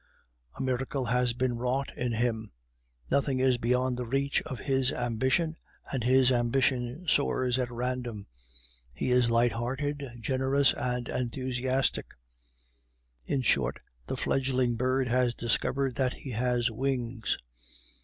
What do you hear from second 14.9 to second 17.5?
has discovered that he has wings.